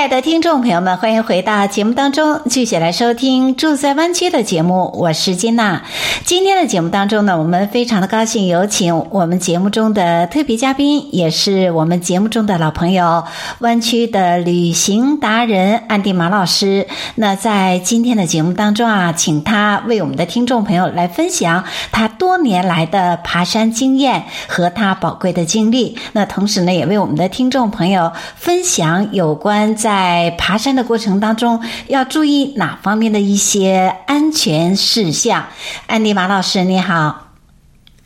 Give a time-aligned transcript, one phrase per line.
[0.00, 4.90] 亲爱的听众朋友们，欢迎回到节目当中，继续来收听住在湾区的节目。
[4.94, 5.82] 我是金娜。
[6.24, 13.24] 今天的节目当中呢，我们非常的高兴有请我们节目中的特别嘉宾，也是我们节目中的老朋友，
[13.58, 16.86] 湾区的旅行达人安迪马老师。
[17.16, 21.62] 那在今天的节目当中啊，请他为我们的听众朋友来分享
[21.92, 25.98] 他多年来的爬山经验和他宝贵的经历。
[26.12, 29.76] 那同时呢，也为我们的听众朋友分享有关。
[29.76, 35.46] 在在爬山的过程当中，要注意哪方面的一些安全事项？
[35.88, 37.29] 安迪马老师，你好。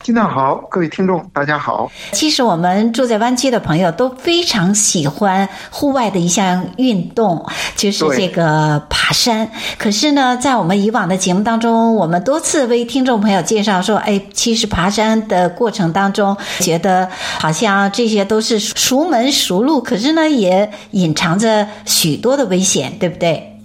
[0.04, 1.90] 金娜好，各位听众，大家好。
[2.12, 7.42] 其实我们住在湾区的朋友都非常喜欢户外的一项运动，
[7.74, 9.50] 就是这个爬山。
[9.78, 23.58] 可是呢，在我们以往的节目当中，我们多次为听众朋友介绍说，哎，其实爬山的过程当中，觉得好像这些都是熟门熟路，可是呢，也隐藏着许多的危险，对不对？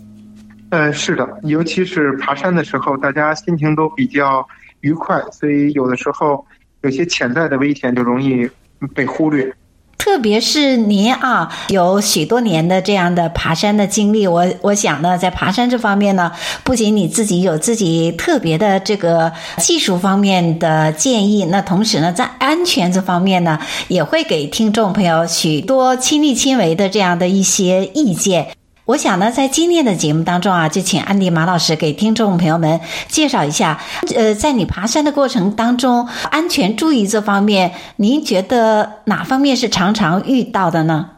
[0.69, 4.47] 嗯，是的，尤其是爬山的时候，大家心情都比较。
[4.81, 6.45] 愉快，所以有的时候
[6.81, 8.49] 有些潜在的危险就容易
[8.93, 9.53] 被忽略。
[9.97, 16.31] 特别是您啊，有许多年的这样的爬山的经历，我我想呢，在爬山这方面呢，
[16.63, 28.47] 不仅你自己有自己特别的这个技术方面的建议，那同时呢，在安全这方面呢，也会给听众朋友许多亲力亲为的这样的一些意见。
[28.89, 33.79] 我想呢，在今天的节目当中啊，就请安迪马老师给听众朋友们介绍一下。
[34.15, 41.11] 呃，在你爬山的过程当中，安全注意这方面，您觉得哪方面是常常遇到的呢？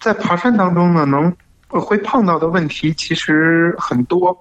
[0.00, 1.32] 在爬山当中呢，能
[1.68, 4.36] 会碰到的问题其实很多。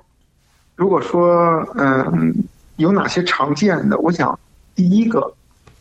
[0.75, 2.33] 如果说嗯、
[2.77, 4.39] 有哪些常见的，我想
[4.73, 5.31] 第一个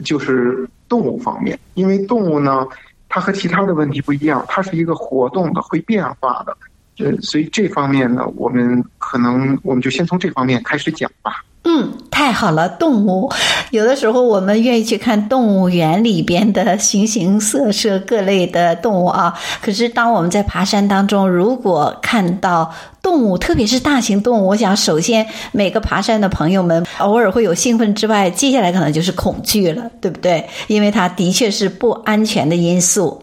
[0.04, 2.66] 就是动物方面，因为动物呢。
[3.08, 6.56] 它和其他的问题不一样，它是一个活动的、会变化的，
[6.98, 11.44] 呃，所以这方面呢，我们可能我们就先从这方面开始讲吧。
[11.76, 13.30] 嗯，太好了，动物
[13.70, 19.34] 有的时候我们愿意去看动物园里边的形形色色各类的动物啊。
[19.60, 22.72] 可是当我们在爬山当中，如果看到
[23.02, 30.48] 动物，特别是大型动物，我想首先每个爬山的朋友们偶尔会有兴奋之外，接下来可能就是恐惧了，对不对？
[30.68, 33.22] 因为它的确是不安全的因素。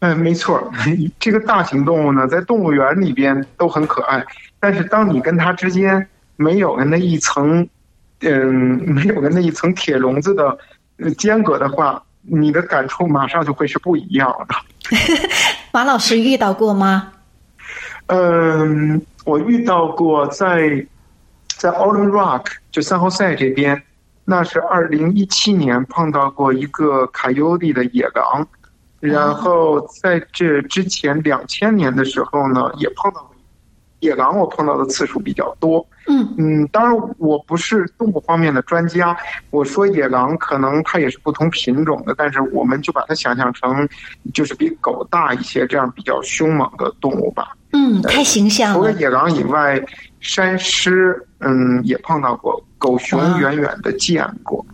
[0.00, 0.60] 嗯，没错，
[1.18, 4.22] 这个大型动物呢，在动物园里边都很可爱，
[4.60, 6.06] 但是当你跟它之间。
[6.36, 7.68] 没有的那一层，
[8.20, 8.44] 嗯，
[8.86, 10.58] 没有的那一层铁笼子的
[11.18, 14.54] 间隔的话，你的感触马上就会是不一样的。
[15.72, 17.12] 马老师遇到过吗？
[18.06, 20.68] 嗯，我遇到过在，
[21.56, 23.82] 在在 Alum Rock 就三号赛这边，
[24.24, 28.46] 那是二零一七年碰到过一个 Coyote 的野狼，
[29.00, 33.28] 然后在这之前两千年的时候呢，也碰到过。
[34.00, 39.16] 野狼我碰到的次数比较多，嗯嗯，当然我不是动物方面的专家，
[39.50, 43.88] 我说野狼可能它也是不同品种的，但是我们就把它想象成
[44.34, 47.56] 就是比狗大一些这样比较凶猛的动物吧。
[47.72, 48.76] 嗯，太形象了。
[48.76, 49.82] 除了野狼以外，
[50.20, 54.64] 山狮嗯也碰到过，狗熊远远的见过。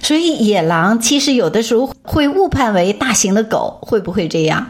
[0.00, 4.64] 所以野狼其实有的时候会误判为大型的狗，会不会这样？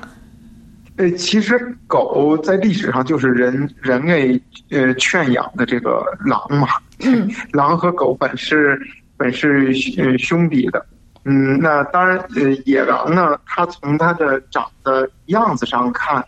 [0.98, 6.66] 呃，其实狗在历史上就是人人类呃圈养的这个狼嘛。
[7.04, 8.78] 嗯， 狼和狗本是
[9.16, 10.84] 本是呃兄弟的。
[11.24, 16.24] 嗯，那当然呃野狼呢，它从它的长的样子上看，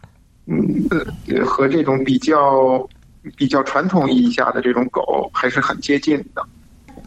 [0.46, 0.58] 嗯
[1.26, 2.88] 呃和这种比较
[3.36, 6.46] 比较传统意义下的这种狗还是很接近的。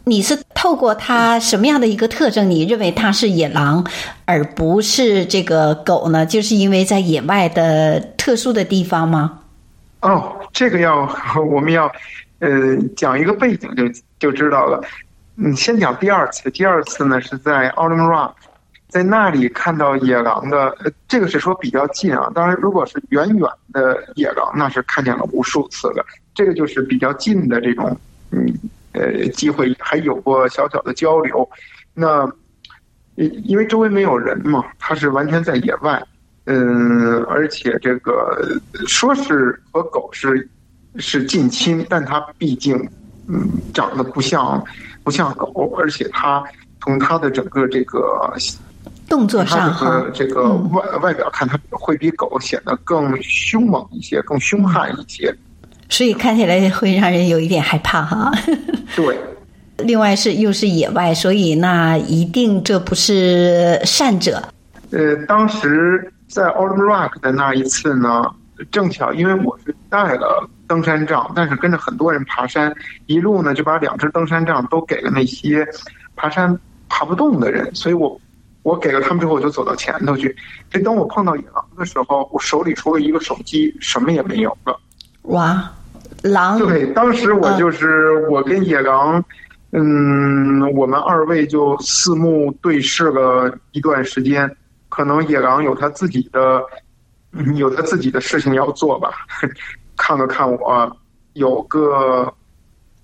[0.06, 3.82] 你是透过它什么样的一个特征，你认为它是野狼，
[4.26, 6.26] 而不是这个狗呢？
[6.26, 9.40] 就是因为在野外的特殊的地方吗？
[10.00, 11.08] 哦，这个要
[11.50, 11.90] 我们要
[12.40, 13.84] 呃讲一个背景就
[14.18, 14.84] 就知道了。
[15.36, 18.32] 你先讲第二次，第二次呢是在 Alum Rock，
[18.88, 20.76] 在那里看到野狼的，
[21.08, 22.30] 这个是说比较近啊。
[22.34, 26.04] 当然，如果是远远的野狼，那是看见了无数次的。
[26.34, 27.96] 这个就是比较近的这种，
[28.30, 28.46] 嗯。
[28.94, 31.48] 呃，机会还有过小小的交流，
[31.92, 32.30] 那，
[33.16, 36.00] 因为周围没有人嘛，他是完全在野外，
[36.44, 40.48] 嗯，而且这个说是和狗是
[40.96, 42.76] 是近亲，但它毕竟
[43.26, 44.64] 嗯长得不像
[45.02, 46.42] 不像狗，而且它
[46.80, 48.32] 从它的整个这个
[49.08, 55.34] 动作上哈，这个外、嗯、外表看，它会比狗显得更凶猛一些，更凶悍一些。
[55.88, 58.32] 所以看起来会让人有一点害怕哈。
[58.96, 59.18] 对，
[59.84, 64.42] 另外是又是野外，所以那一定这不是善者。
[64.90, 68.24] 呃，当时在 Alum Rock 的那一次呢，
[68.70, 72.72] 正巧因为我是带了登山杖，但是跟着很多人爬山，
[73.06, 75.66] 一路呢就把两只登山杖都给了那些
[76.16, 76.56] 爬山
[76.88, 78.20] 爬不动的人，所以我
[78.62, 80.34] 我给了他们之后，我就走到前头去。
[80.70, 84.78] 这当我碰到野狼的时候，我手里除了一个手机，什么也没有了。
[85.24, 85.72] 哇，
[86.22, 86.58] 狼！
[86.58, 89.24] 对，当时我就是我跟野狼，
[89.72, 94.50] 嗯，我们二位就四目对视了一段时间。
[94.88, 96.62] 可能野狼有他自己的，
[97.56, 99.10] 有他自己的事情要做吧。
[99.96, 100.96] 看了看我，
[101.32, 102.32] 有个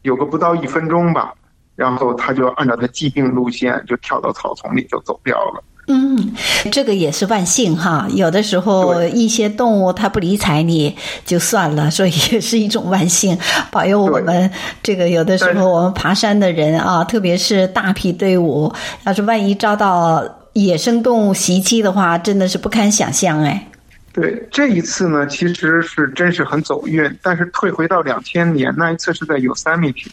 [0.03, 1.35] 有个不到一分钟吧，
[1.75, 5.65] 然后他就按照他既定路线就跳到草丛里就走掉了。
[5.93, 6.33] 嗯，
[6.71, 8.07] 这个也是万幸哈。
[8.11, 13.37] 有的时候一些动物它不理睬你就算了，所以也是一种万幸，
[13.73, 14.49] 保佑我们
[14.85, 18.73] 这个有的时候我们爬山的人啊，特别是大批队伍，
[19.05, 20.23] 要是万一遭到
[20.53, 23.67] 野生动物袭击的话，真的是不堪想象哎。
[24.13, 27.19] 对，这一次呢，其实是真是很走运。
[27.21, 30.07] 但是退回到两千年那一次是在 Yosemite，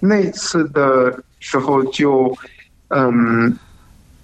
[0.00, 2.36] 那次的时候就，
[2.88, 3.56] 嗯。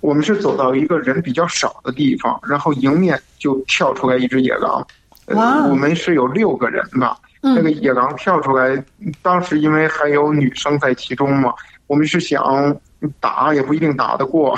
[0.00, 4.86] 我们是走到一个人比较少的地方，然后迎面就跳出来一只野狼。
[5.28, 5.64] 哇！
[5.66, 7.16] 我们是有六个人吧？
[7.42, 8.82] 那个野狼跳出来，
[9.22, 11.54] 当时因为还有女生在其中嘛，
[11.86, 12.74] 我们是想
[13.20, 14.54] 打也不一定打得过，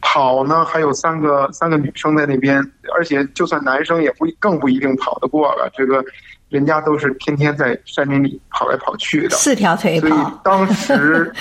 [0.00, 2.58] 跑呢还有三个三个女生在那边，
[2.94, 5.70] 而且就算男生也不更不一定跑得过了。
[5.74, 6.04] 这个
[6.48, 10.08] 人家都是天天在山林里跑来跑去的，四条腿跑。
[10.08, 11.32] 所以当时。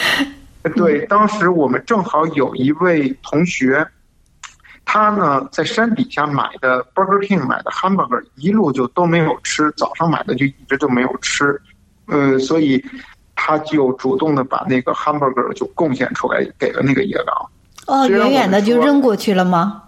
[0.74, 3.88] 对，当时我们正好有一位同学，
[4.86, 11.62] 他呢在山底下买的 Burger King 买的 hamburger 一路就都没有吃，早上买的就一直就没有吃，
[12.08, 12.84] 呃，所以
[13.36, 17.50] 他就主动的把那个 hamburger 就贡献出来给了那个野狼。
[17.88, 19.84] 哦，远远的就扔过去了吗？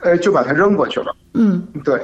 [0.00, 1.14] 呃，就把它扔过去了。
[1.34, 2.00] 嗯，对。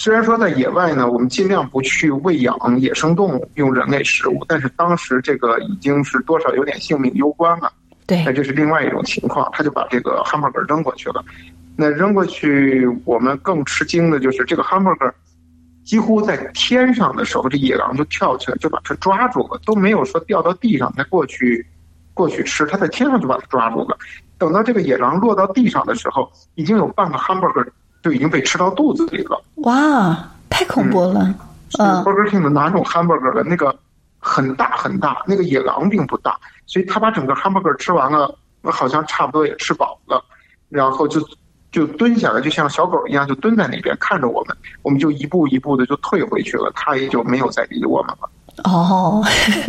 [0.00, 7.72] 虽然说在野外呢，我们尽量不去喂养野生动物用人类食物，但是当时这个已经是多少有点性命攸关了。
[8.06, 11.24] 对，那这是另外一种情况，他就把这个 hamburger 扔过去了。
[11.74, 15.10] 那扔过去，我们更吃惊的就是这个 hamburger
[15.82, 21.66] 几乎在天上的时候，这野狼就跳起来就把它抓住了，都没有说掉到地上再过去
[22.14, 23.98] 过去吃，它在天上就把它抓住了。
[24.38, 27.66] 等到这个野狼落到地上的时候，已经有半个 hamburger。
[28.08, 29.38] 就已经被吃到肚子里了。
[29.56, 30.16] 哇，
[30.48, 31.34] 太恐怖了！
[31.78, 33.74] 嗯，Burger King 的哪种 hamburger 的那个
[34.18, 36.34] 很大很大，那个野狼并不大，
[36.66, 40.24] 所以他把整个 hamburger 吃完了，好像差不多也吃饱了，
[40.70, 41.20] 然后就
[41.70, 48.30] 就蹲下来，就像小狗一样，就蹲在那边看着我们，我们就一步一步的就退回去了，他也就没有再理我们了。
[48.64, 49.22] 哦，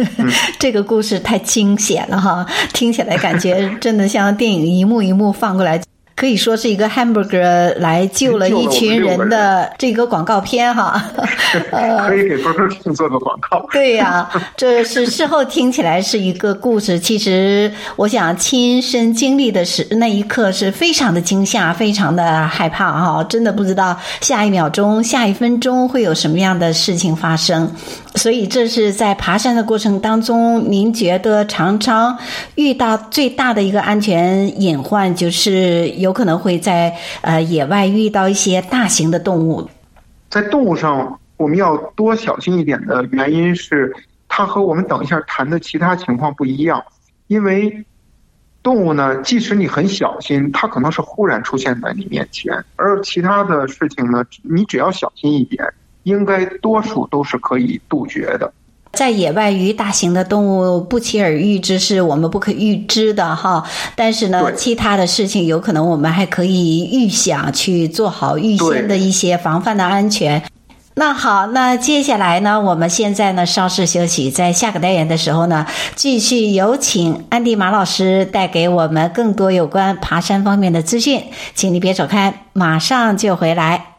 [0.57, 5.81] 这个故事太惊险了哈，听起来感觉真的像电影一幕一幕放过来。
[6.19, 11.01] 可以说是一个 hamburger 来救了一群人的这个广告片哈，
[12.05, 13.65] 可以给 Burger King 做个广告。
[13.71, 27.71] 对呀，这是事后听起来是一个故事，其实我想亲身经历的是那一刻是非常的惊吓，非常的害怕哈，真的不知道下一秒钟、下一分钟会有什么样的事情发生。
[28.19, 32.19] 所以这是在爬山的过程当中，您觉得常常
[32.55, 39.69] 遇到最大的一个安全隐患，就是有可能会在呃野外遇到一些大型的动物。
[40.29, 43.95] 在动物上，我们要多小心一点的原因是，
[44.27, 46.83] 它和我们等一下谈的其他情况不一样。
[47.27, 47.85] 因为
[48.61, 55.63] 动物呢，即使你很小心，它可能是忽然出现在你面前；而其他的事情呢，你只要小心一点。
[56.09, 58.51] 应该多数都是可以杜绝的。
[58.91, 63.63] 在野外与大型的动物不期而遇之是我们不可预知的哈，
[63.95, 70.41] 但是呢，其他的事情有可能我们还可以预想去做好预先的一些防范的安全。
[70.95, 81.23] 那好，那接下来呢，我们现在呢稍事休息，在下个单元的时候呢，继续有请安迪马老师带给我们更多有关爬山方面的资讯，
[81.53, 83.98] 请你别走开，马上就回来。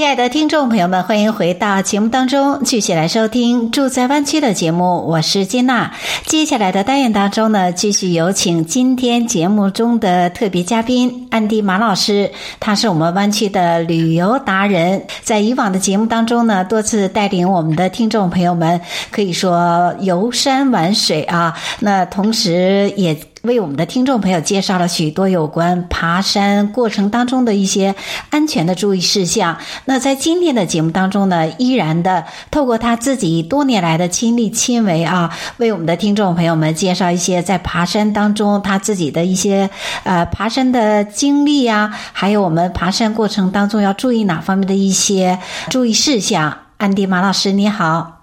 [0.00, 5.06] 亲爱的听众朋友们，欢迎回到节目当中，继续来收听住在湾区的节目。
[5.06, 5.92] 我是金娜。
[6.24, 18.80] 接下来的单元当中呢，继续有请今天节目中的特别嘉宾安迪马老师，他是我们湾区的旅游达人，在以往的节目当中呢，多次带领我们的听众朋友们，
[19.10, 21.54] 可以说游山玩水啊。
[21.80, 23.14] 那同时也。
[23.42, 27.94] 为我们的听众朋友介绍了许多有关爬山过程当中的一些
[28.28, 29.56] 安全的注意事项。
[29.86, 39.70] 那在今天的节目当中呢，依然的透过他自己多年来的亲力亲为啊，为我们的听众朋友们介绍一些在爬山当中他自己的一些
[40.04, 45.38] 呃爬山的经历呀，还有我们爬山过程当中要注意哪方面的一些
[45.70, 46.58] 注意事项。
[46.76, 48.20] 安迪马老师，你好。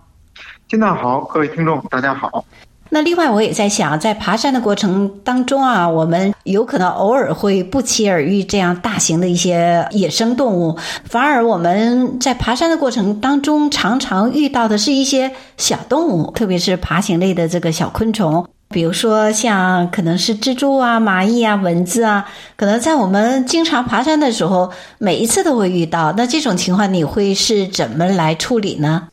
[0.67, 2.45] 金娜好，各位听众大家好。
[2.89, 22.25] 那另外，我也在想，在爬山的过程当中啊，我们有可能偶尔会不期而遇这样大型的一些野生动物，反而我们在爬山的过程当中，常常遇到的是一些小动物，特别是爬行类的这个小昆虫，比如说像可能是蜘蛛啊、蚂蚁啊、蚊子啊，
[22.55, 26.13] 可能在我们经常爬山的时候，每一次都会遇到。
[26.15, 29.09] 那这种情况，你会是怎么来处理呢？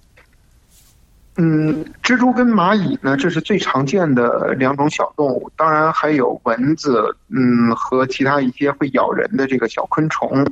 [1.36, 5.50] 嗯，蜘蛛跟蚂蚁呢，这是最常见的两种小动物。
[5.56, 10.46] 当然还有蚊子，嗯，和其他一些会咬人的这个小昆虫。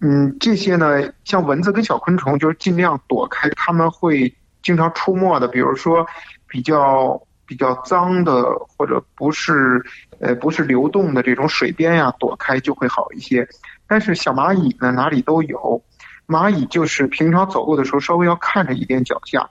[0.00, 5.48] 嗯，这些呢，像蚊子跟小昆虫，就是尽量躲开，他们会经常出没的。
[5.48, 6.06] 比如说，
[6.46, 8.44] 比较比较脏的，
[8.76, 9.82] 或者不是
[10.20, 13.48] 呃不是流动的这种水边呀，躲开就会好一些。
[13.88, 15.82] 但是小蚂蚁呢，哪里都有。
[16.26, 19.48] 蚂蚁就是平常走路的时候，稍微要看着一点脚下。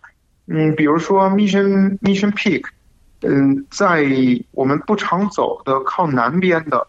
[0.47, 2.65] 嗯，比如说 Mission Mission Peak，
[3.21, 4.05] 嗯，在
[4.51, 6.87] 我们不常走的靠南边的，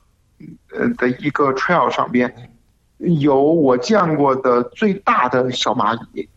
[0.72, 2.50] 呃的一个 trail 上边，
[2.98, 6.28] 有我见过的最大的小蚂蚁。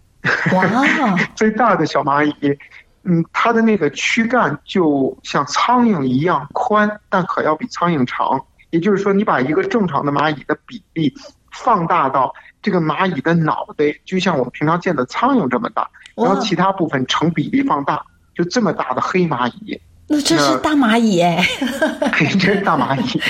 [0.53, 0.65] 哇！
[1.35, 2.57] 最大的小蚂蚁，
[3.03, 8.45] 嗯，它的那个躯干就像苍蝇一样宽，但可要比苍蝇长。
[8.71, 11.13] 也就是说，你把一个正常的蚂蚁的比例
[11.51, 15.89] 放大到这个蚂蚁的脑袋，就像我们平常见的苍蝇这么大。
[16.15, 18.03] 然后其他部分成比例放大，
[18.35, 21.41] 就这么大的黑蚂蚁，那这是大蚂蚁哎，
[22.11, 23.21] 这是大蚂蚁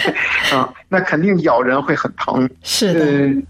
[0.52, 2.50] 啊，那肯定咬人会很疼。
[2.64, 3.44] 是的，呃，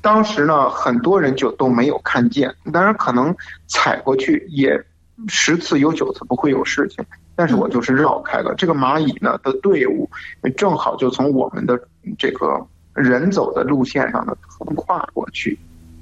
[0.00, 3.34] 当时呢，很多人就都没有看见，当然可能
[3.66, 4.80] 踩过去也
[5.26, 8.52] 十次有九次不会有事情，但是我就是绕开了。
[8.52, 10.08] 嗯、这个蚂蚁呢的队伍，
[10.56, 11.76] 正好就从我们的
[12.16, 15.58] 这个人走的路线上呢横跨过去，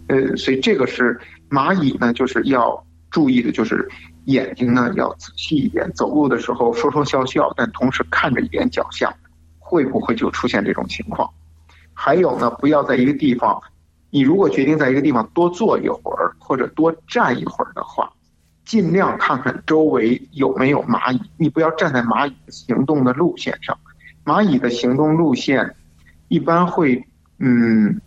[0.09, 1.21] 呃，所以这个是。
[1.53, 3.87] 蚂蚁呢，就是要注意的，就是
[4.25, 9.15] 眼睛呢要仔细一点，走路的时候说说笑笑，但同时看着一点脚下，
[9.59, 11.29] 会不会就出现这种情况？
[11.93, 13.61] 还有呢，不要在一个地方，
[14.09, 18.11] 你如果决定在一个地方多坐一会儿或者多站一会儿的话，
[18.65, 23.77] 尽量看看周围有没有蚂蚁，你不要站在蚂蚁行动的路线上。
[24.25, 25.77] 蚂蚁的行动路线
[26.33, 27.07] 一般会
[27.39, 28.01] 嗯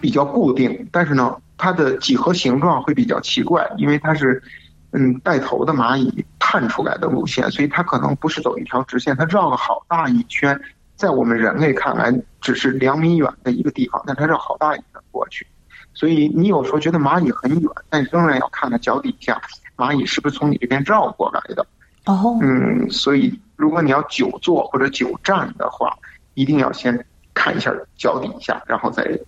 [0.00, 1.36] 比较固定，但是呢。
[1.64, 4.42] 它的几何形状会比较奇怪，因为它是，
[4.90, 10.60] 嗯，带头的蚂蚁探出来的路线，所以它可能不是走一条直线，它绕了好大一圈，
[10.96, 15.46] 在我们人类看来只是两米远的一个地方，但它绕好大一圈过去，
[15.94, 19.40] 所以你有时候觉得蚂蚁很远，但仍然要看它脚底下
[19.76, 21.64] 蚂蚁是不是从你这边绕过来的。
[22.06, 25.96] 哦，嗯，所以如果你要久坐或者久站的话，
[26.34, 29.18] 一定要先看一下脚底下，然后再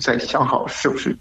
[0.00, 1.16] 再想好是不是。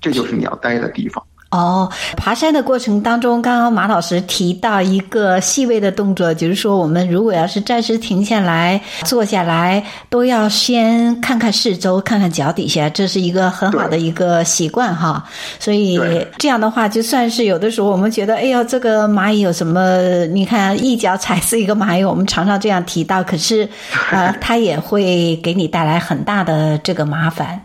[0.00, 1.26] 这就是你要待的地方。
[1.50, 15.24] 哦，爬山的过程当中，刚刚马老师提到一个细微的动作，就是说，我们如果要是暂时停下来、坐下来，都要先看看四周，看看脚底下，这是一个很好的一个习惯哈。
[15.58, 16.00] 所以
[16.38, 20.24] 这样的话，就算是有的时候我们觉得，哎呦，这个蚂蚁有什么？
[20.26, 23.68] 你看一脚踩死一个蚂蚁，我们常常这样提到，可是
[24.12, 27.60] 呃，它也会给你带来很大的这个麻烦。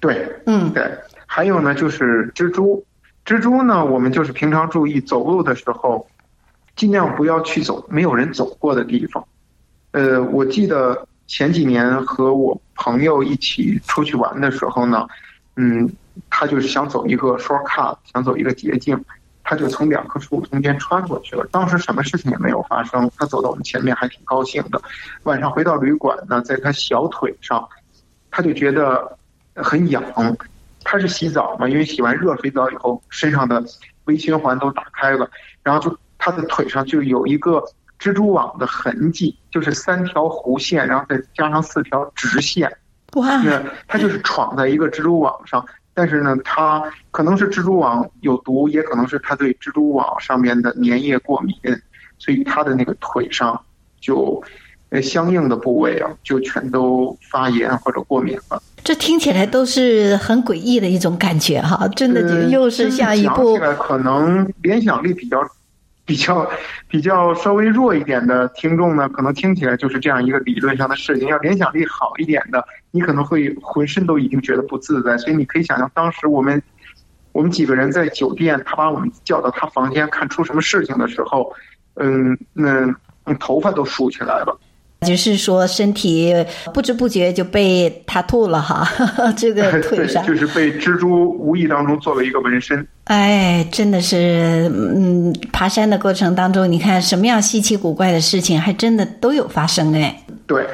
[0.00, 0.82] 对，嗯，对。
[1.24, 2.84] 还有呢，就是蜘蛛，
[3.24, 6.06] 蜘蛛呢，我们就是平常注意走路的时候，
[6.74, 9.24] 尽量不要去走没有人走过的地方。
[9.92, 15.06] 呃，我记得前几年和我朋友一起出去玩的时候呢，
[15.56, 15.88] 嗯，
[16.30, 19.02] 他就是想走一个 shortcut，想走一个捷径，
[19.44, 21.46] 他就从两棵树中间穿过去了。
[21.52, 24.82] 当时什么事情也没有发生，他走到我们前面还挺高兴的。
[25.22, 27.68] 晚上回到旅馆呢，在他小腿上，
[28.30, 29.16] 他就觉得
[29.54, 30.02] 很痒。
[30.84, 33.62] 他是洗澡嘛，因为洗完热水澡以后，身上的
[34.04, 35.28] 微循环都打开了，
[35.62, 37.62] 然后就他的腿上就有一个
[37.98, 42.70] 蜘蛛网的痕迹，就是三条弧线，然后再加上四条直线。
[43.14, 43.36] 哇！
[43.42, 45.64] 那他就是闯在一个蜘蛛网上。
[45.94, 51.54] 但是呢，他可能是蜘蛛网有毒，也可能是他对蜘蛛网上面的粘液过敏，
[52.18, 53.62] 所以他的那个腿上
[54.00, 54.42] 就，
[54.88, 58.62] 呃，相应的部位啊，就全都发炎或者过敏了。
[58.84, 63.56] 这听起来都是很诡异的一种感觉哈，真的就又是像一部。
[63.56, 65.38] 讲起来可能联想力比较。
[66.04, 66.50] 比较
[66.88, 71.28] 比较稍微弱一点的听众呢，可能听起来就是这样一个理论上的事情。
[71.28, 75.16] 要联想力好一点的，你可能会浑身都已经觉得不自在。
[75.16, 76.60] 所以你可以想象，当时我们
[77.30, 81.54] 我们几个人在酒店，他把我们叫到他房间看出什么事情的时候，
[81.94, 82.92] 嗯，那
[83.38, 84.58] 头发都竖起来了。
[85.02, 86.34] 就是说，身体
[86.72, 88.88] 不知不觉就被他吐了哈，
[89.36, 92.86] 这个 腿上就是被蜘蛛无意当中做了一个纹身。
[93.04, 100.16] 哎，真的是，嗯，爬山的过程当中，你看什么样稀奇古怪的事情，还真的都有发生哎。
[100.46, 100.64] 对。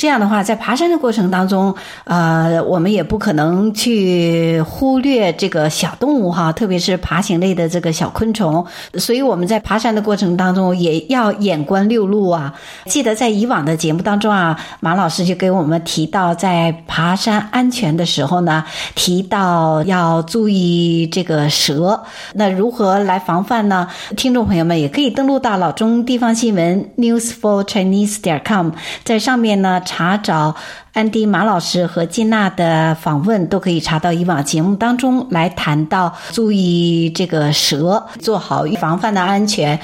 [0.00, 8.64] 这样的话，在爬山的过程当中，呃，我们也不可能去忽略这个小动物哈，特别是爬行类的这个小昆虫。
[8.94, 12.54] 所以我们在爬山的过程当中，也要眼观六路啊。
[12.86, 18.64] 记得在以往的节目当中啊，马老师就给我们提到，在爬山安全的时候呢，
[18.94, 22.02] 提到要注意这个蛇。
[22.32, 23.86] 那如何来防范呢？
[24.16, 28.70] 听众朋友们也可以登录到老中地方新闻 newsforchinese 点 com，
[29.04, 29.82] 在上面呢。
[29.90, 30.54] 查找
[30.92, 39.80] 安迪马老师和金娜的访问，都可以查到以往节目当中来谈到注意这个蛇，做好预防范的安全。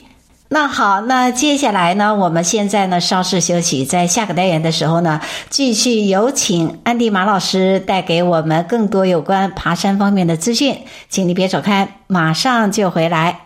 [0.49, 5.21] 那好，那接下来呢，我们现在呢稍事休息，在下个单元的时候呢，
[5.51, 13.46] 继续有请安迪马老师带给我们更多有关爬山方面的资讯，请你别走开，马上就回来。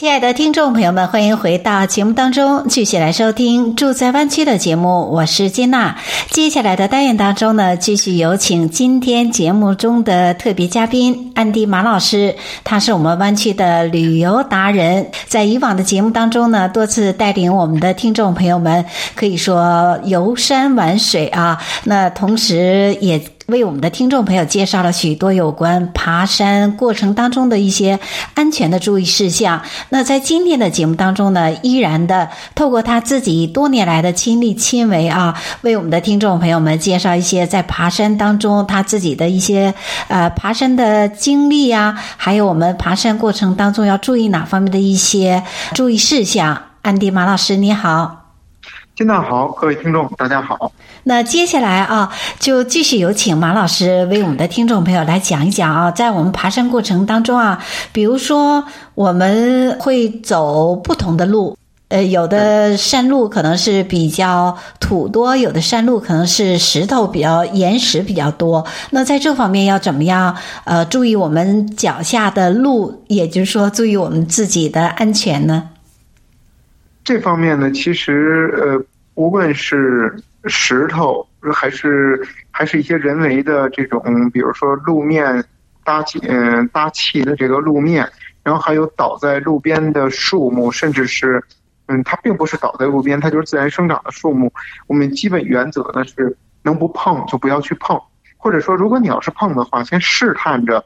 [0.00, 5.10] 亲爱的听众朋友们，欢迎回到节目当中，继续来收听住在湾区的节目。
[5.12, 5.94] 我是金娜。
[6.30, 12.34] 接下来的单元当中呢，继续有请今天节目中的特别嘉宾安迪马老师，
[12.64, 18.82] 他是我们湾区的旅游达人，在以往的节目当中呢，多次带领我们的听众朋友们，
[19.14, 21.58] 可以说游山玩水啊。
[21.84, 23.20] 那同时也。
[23.50, 27.98] 为我们的听众朋友介绍了许多有关爬山过程当中的一些
[28.34, 29.62] 安全的注意事项。
[29.90, 39.74] 那在今天的节目当中呢，依然的透过他自己多年来的亲力亲为啊，为我们的听众朋友们介绍一些在爬山当中他自己的一些
[40.08, 45.42] 呃爬山的经历呀，还有我们爬山过程当中要注意哪方面的一些
[45.74, 46.62] 注意事项。
[46.82, 48.19] 安迪马老师，你好。
[49.00, 50.70] 金娜好，各位听众大家好。
[51.04, 58.62] 那接下来啊，就继续有请马老师为我们的听众朋友来讲一讲啊，在我们爬山过程当中啊，比如说
[58.94, 61.56] 我们会走不同的路，
[61.88, 68.66] 呃，有的山路可能是比较土多，有的山路可能是石头比较岩石比较多。
[68.90, 70.36] 那在这方面要怎么样？
[70.64, 75.70] 呃，注意我们脚下的路，也就是说，注意我们自己的安全呢？
[77.02, 78.84] 这方面呢，其实呃，
[79.20, 85.44] 无论是石头，还是还是一些人为的这种，比如说路面
[85.84, 88.08] 搭起嗯搭砌的这个路面，
[88.42, 91.44] 然后还有倒在路边的树木，甚至是
[91.84, 94.50] 嗯，它并不是倒在路边，它就是自然生长的树木。
[94.86, 98.00] 我们基本原则呢是，能不碰就不要去碰，
[98.38, 100.82] 或者说，如果你要是碰的话，先试探着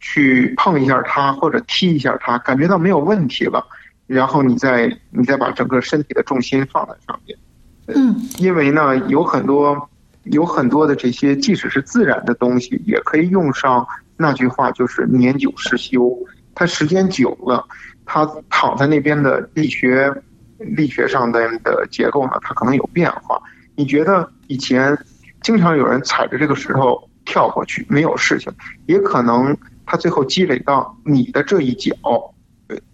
[0.00, 3.64] 去碰一下它，或者踢一下它，感觉到没有问题了。
[4.08, 7.38] 然后你再你再把整个身体的重心放在上面，
[7.86, 9.88] 嗯，因为呢有很多
[10.24, 16.16] 有很多的这些，即使是自然的东西，也可以用上那句话，就是年久失修。
[16.54, 17.66] 它时间久了，
[18.04, 20.12] 它躺在那边的力学
[20.58, 23.40] 力学上的的结构呢，它可能有变化。
[23.74, 24.98] 你觉得以前
[25.42, 28.50] 经常有人踩着这个石头跳过去，没有事情，
[28.86, 31.94] 也可能他最后积累到你的这一脚，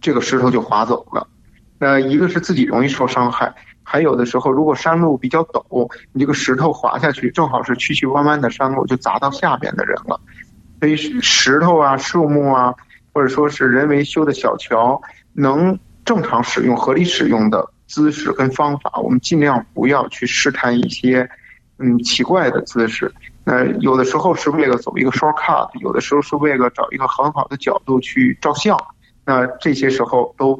[0.00, 1.26] 这个石头就滑走了。
[1.78, 10.20] 那一个是自己容易受伤害，还有的时候如果山路比较陡，你这个石头滑下去，正好是曲曲弯弯的山路，就砸到下边的人了。
[10.80, 12.74] 所以石头啊、树木啊，
[13.12, 15.00] 或者说是人为修的小桥，
[15.32, 21.28] 能正常使用、合理使用的姿势跟方法，我们尽量不要去试探一些
[21.78, 23.12] 嗯奇怪的姿势。
[23.44, 28.78] 那有的时候是为了走一个 shortcut，有的时候是为了找一个很好的角度去照相。
[29.24, 30.58] 那这些时候都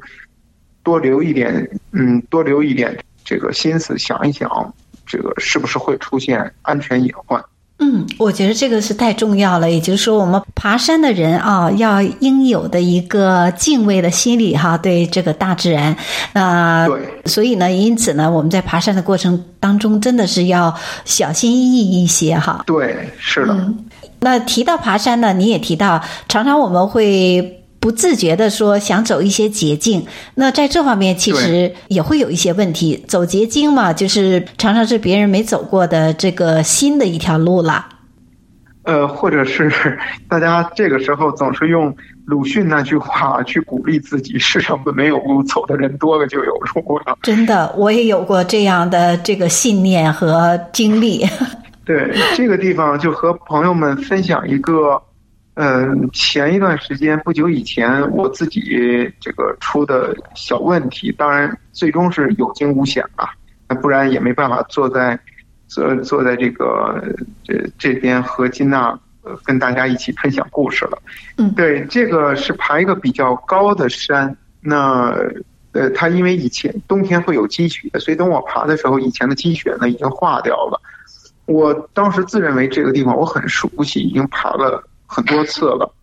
[0.85, 4.75] 多留一点，嗯，多留一点这个心思，想一想，
[5.07, 7.43] 这个是不是会出现安全隐患。
[7.79, 9.69] 嗯，我觉得这个是太重要了。
[9.69, 15.97] 也就是说，我们爬山的人啊，要应有的一个敬畏的心理哈，对这个大自然。
[16.33, 20.73] 那、呃、对，所以呢，因此呢，我们在爬山的过程当中，真的是要
[21.05, 22.63] 小心翼翼一些哈。
[22.67, 23.53] 对，是的。
[23.53, 23.85] 嗯、
[24.21, 27.59] 那提到爬山呢，你也提到，常常我们会。
[27.83, 33.05] 不自觉的说想走一些捷径，那在这方面其实也会有一些问题。
[33.09, 37.85] 走捷径嘛，就是常常是别人没走过的这个新的一条路了。
[38.85, 41.93] 呃，或者是大家这个时候总是用
[42.25, 51.27] 鲁迅那句话去鼓励自己：“世上本没有路，走的人多了就有路了。”真的，我也有过这样的这个信念和经历。
[51.85, 55.03] 对，这个地方就和朋友们分享一个。
[55.55, 63.35] 嗯，前一段时间不久以前，我自己这个出的小问题，当然最终是有惊无险吧，
[63.69, 65.19] 那不然也没办法坐在
[65.69, 67.05] 坐坐在这个
[67.45, 68.99] 这这边和金娜
[69.45, 70.99] 跟大家一起分享故事了。
[71.37, 75.15] 嗯，对，这个是爬一个比较高的山，那
[75.73, 80.81] 呃，它因为以前冬天会有积雪，所以等我爬的时候，以前的积雪呢已经化掉了。
[81.45, 84.83] 我当时自认为这个地方我很熟悉，已经爬了。
[85.13, 85.95] 很多次了，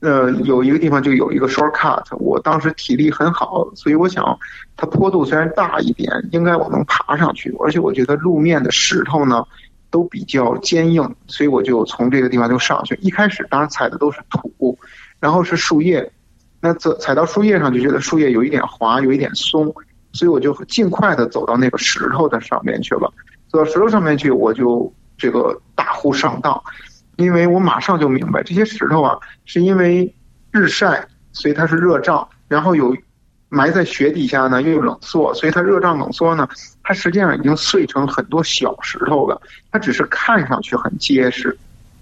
[0.00, 4.38] 呃，有一个地方就有一个 shortcut，我当时体力很好，所以我想，
[4.76, 9.42] 它坡度虽然大一点，应该我能爬上去，而且我觉得路面的石头呢
[9.90, 12.94] 都比较坚硬，所以我就从这个地方就上去。
[13.00, 14.78] 一开始当然踩的都是土，
[15.18, 16.12] 然后是树叶，
[16.60, 19.74] 那走踩到树叶上就觉得树叶有一点滑，有一点松，
[20.12, 23.10] 所以我就尽快的走到那个石头的上面去了。
[23.48, 26.62] 走到石头上面去，我就这个大呼上当。
[27.18, 30.14] 因为我马上就明白，这些石头啊，是因为
[30.52, 32.96] 日晒，所以它是热胀，然后有
[33.48, 36.48] 埋在雪底下呢，又有冷缩，所以它热胀冷缩呢，
[36.84, 39.42] 它实际上已经碎成很多小石头了。
[39.72, 41.58] 它只是看上去很结实，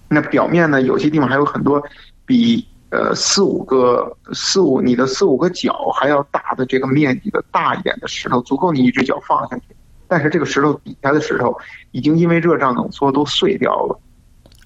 [0.08, 1.82] 那表面呢，有些地方还有很多
[2.26, 9.74] 比呃四五个四五你的四五个脚还要大的这个面积的大一点的石头，足够你一只脚放下去。
[10.06, 11.56] 但是这个石头底下的石头
[11.92, 13.98] 已经因为热胀冷缩都碎掉了。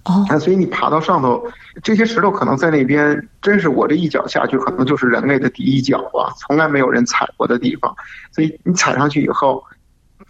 [0.05, 1.47] 哦，那所以你爬到上头，
[1.83, 7.95] 这些石头可能在那边，真是我这一脚下去，可能就是人类的第一脚啊，从来没有人踩过的地方。
[8.33, 9.63] 所以你踩上去以后，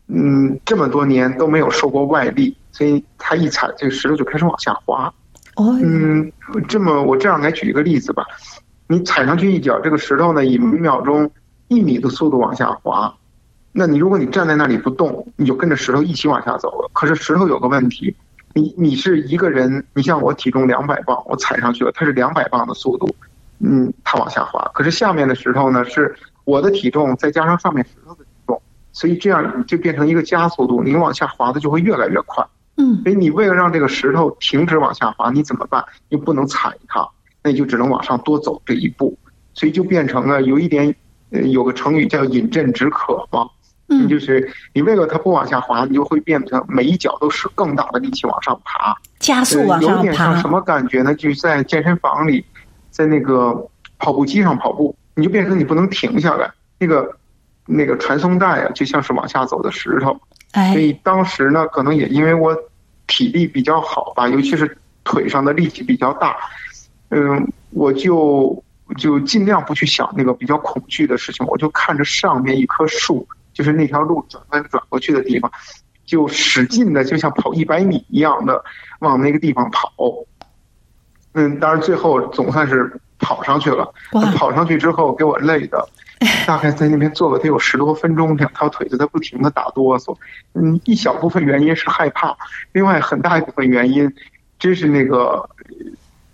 [0.08, 5.12] 嗯，这么多年都没有受过外力，所以它一踩，这个石头就开始往下滑。
[5.54, 6.32] 哦，嗯，
[6.66, 8.24] 这么我这样来举一个例子吧，
[8.88, 11.30] 你踩上去一脚，这个石头呢，以每秒钟
[11.68, 13.14] 一米的速度往下滑，
[13.70, 16.90] 那你如果你站在那里不动，你就跟着石头一起往下走了。
[16.92, 18.16] 可是石头有个问题。
[18.52, 23.14] 你你是一个人，你像我体重两百磅，我踩上去了，它是两百磅的速度，
[23.60, 24.68] 嗯，它往下滑。
[24.74, 28.60] 可是下面的石头呢，是我的体重再加上上面石头的体重，
[28.92, 32.44] 所以这样就变成一个加速度，你往下滑的就会越来越快。
[32.76, 35.84] 嗯，所以你为了让这个石头停止往下滑，你怎么办？
[36.08, 37.08] 又不能踩它，
[37.44, 39.16] 那你就只能往上多走这一步，
[39.54, 40.92] 所以就变成了有一点，
[41.30, 43.48] 呃，有个成语叫饮鸩止渴嘛。
[43.90, 49.96] 嗯，就是你为了它不往下滑，你就会变成每一脚都是更大的力气往上爬，加速往上爬。
[49.96, 51.12] 有点像什么感觉呢？
[51.14, 52.44] 就是在健身房里，
[52.90, 56.48] 在那个跑步机上跑步，你就变成你不能停下来。
[56.78, 57.16] 那个
[57.66, 60.18] 那个传送带啊，就像是往下走的石头。
[60.52, 62.56] 哎，所以当时呢，可能也因为我
[63.08, 66.36] 体力比较好吧，尤其是腿上的力气比较大，
[67.08, 68.62] 嗯，我就
[68.96, 73.26] 就尽量不去想那个比较恐惧的事情，我就看着上面一棵树。
[73.60, 75.52] 就是那条路转弯转过去的地方，
[76.06, 78.64] 就使劲的，就像跑一百米一样的
[79.00, 79.92] 往那个地方跑。
[81.34, 83.92] 嗯，当然最后总算是跑上去了。
[84.34, 85.86] 跑上去之后给我累的，
[86.46, 90.16] 大概在那边坐了得有十多分钟，两条腿就在不停的打哆嗦。
[90.54, 92.34] 嗯，一小部分原因是害怕，
[92.72, 94.10] 另外很大一部分原因
[94.58, 95.46] 真是那个，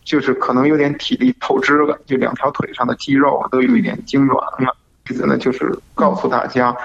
[0.05, 4.77] 就是可能有点体力透支了，就两条腿上的肌肉都有一点痉挛了。
[5.11, 6.77] 意思呢，就是告诉大家。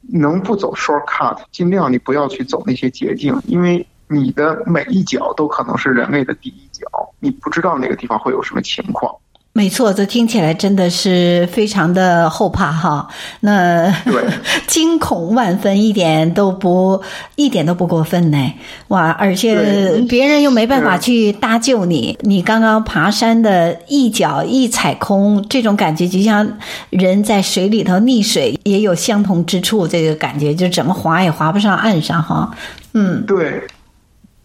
[0.00, 6.86] 能不走 shortcut，尽量你不要去走那些捷径，因为你的每一脚都可能是人类的第一脚，
[7.18, 9.14] 你不知道那个地方会有什么情况。
[9.52, 13.08] 没错，这听起来真的是非常的后怕哈。
[13.40, 14.22] 那对，
[14.68, 17.02] 惊恐万分，一点都不
[17.34, 18.54] 一点都不过分呢。
[18.88, 26.48] 哇，而且别人又没办法去搭救你，你刚刚爬山的一脚一踩空，这种感觉就像
[26.90, 29.86] 人在水里头溺水，也有相同之处。
[29.86, 32.54] 这个感觉就怎么划也划不上岸上哈。
[32.94, 33.64] 嗯，对，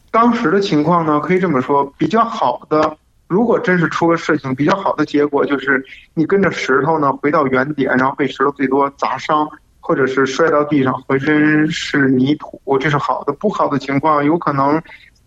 [0.09, 2.97] 当时的情况呢，可以这么说，比较好的。
[3.27, 5.83] 如果真是出个事情，比较好的结果就是
[6.13, 13.33] 你跟着石头呢回到原点，然后被石头最多砸伤，或者是摔到地上，浑身是泥土，这是好的。
[13.33, 14.79] 不好的情况有可能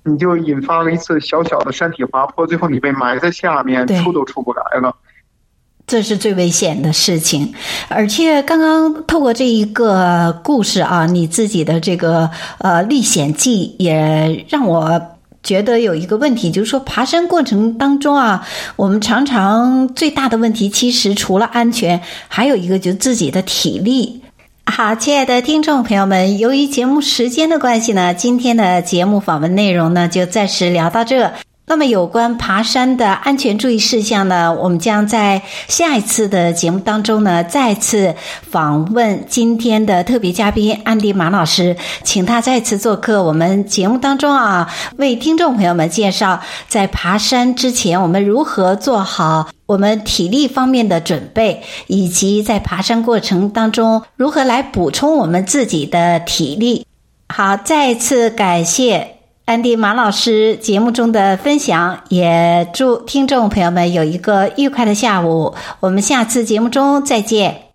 [0.05, 4.95] 你就引发了一次小小的山体滑坡，最后你被埋在下面，出都出不来了。
[5.85, 7.53] 这是最危险的事情。
[7.89, 15.18] 而且刚刚透过这一个故事啊，你自己的这个呃历险记也让我。
[15.43, 18.47] 觉得有一个问题，就是说爬山过程当中啊，
[18.77, 24.23] 我们常常最大的问题，其实除了安全，还有一个就是自己的体力。
[24.67, 31.33] 好，亲爱的听众朋友们，由于节目时间的关系呢，今天的节目访问内容呢，就暂时聊到这。
[31.71, 56.87] 那么，有关爬山的安全注意事项呢，我们将在下一次的节目当中呢，再次访问今天的特别嘉宾安迪马老师，请他再次做客我们节目当中啊，为听众朋友们介绍在爬山之前我们如何做好我们体力方面的准备，以及在爬山过程当中如何来补充我们自己的体力。
[57.29, 59.18] 好，再次感谢。
[59.49, 65.55] 安迪马老师节目中的分享，也祝听众朋友们有一个愉快的下午。
[65.81, 67.68] 我们下次节目中再见。